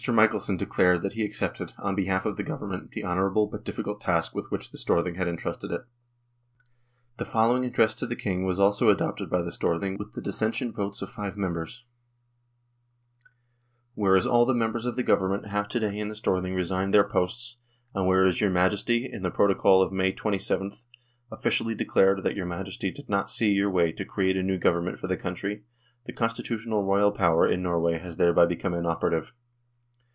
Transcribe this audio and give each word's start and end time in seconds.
Michelsen 0.09 0.57
declared 0.57 1.03
that 1.03 1.13
he 1.13 1.23
accepted, 1.23 1.73
on 1.77 1.93
behalf 1.93 2.25
of 2.25 2.35
the 2.35 2.41
Government, 2.41 2.89
the 2.89 3.03
honourable 3.05 3.45
but 3.45 3.63
difficult 3.63 4.01
task 4.01 4.33
with 4.33 4.49
which 4.49 4.71
the 4.71 4.77
Storthing 4.79 5.13
had 5.13 5.27
entrusted 5.27 5.69
it. 5.69 5.85
The 7.17 7.25
following 7.25 7.65
Address 7.65 7.93
to 7.95 8.07
the 8.07 8.15
King 8.15 8.43
was 8.43 8.59
also 8.59 8.89
adopted 8.89 9.29
by 9.29 9.43
the 9.43 9.51
Storthing 9.51 9.99
with 9.99 10.13
the 10.13 10.21
dissentient 10.21 10.75
votes 10.75 11.03
of 11.03 11.11
five 11.11 11.37
members:" 11.37 11.83
Whereas 13.93 14.25
all 14.25 14.43
the 14.47 14.55
members 14.55 14.87
of 14.87 14.95
the 14.95 15.03
Government 15.03 15.45
have 15.49 15.67
to 15.67 15.79
day 15.79 15.95
in 15.99 16.07
the 16.07 16.15
Storthing 16.15 16.55
resigned 16.55 16.95
their 16.95 17.07
posts, 17.07 17.57
and 17.93 18.07
whereas 18.07 18.41
your 18.41 18.49
Majesty, 18.49 19.05
in 19.05 19.21
the 19.21 19.29
Protocol 19.29 19.83
of 19.83 19.91
May 19.93 20.13
27, 20.13 20.71
officially 21.31 21.75
declared 21.75 22.23
that 22.23 22.35
your 22.35 22.47
Majesty 22.47 22.89
did 22.89 23.07
not 23.07 23.29
see 23.29 23.51
your 23.51 23.69
way 23.69 23.91
to 23.91 24.03
create 24.03 24.35
a 24.35 24.41
new 24.41 24.57
Government 24.57 24.97
for 24.97 25.05
the 25.05 25.15
country, 25.15 25.63
the 26.07 26.11
constitutional 26.11 26.83
Royal 26.85 27.11
power 27.11 27.47
in 27.47 27.61
Norway 27.61 27.99
has 27.99 28.17
thereby 28.17 28.47
become 28.47 28.73
inoperative. 28.73 29.35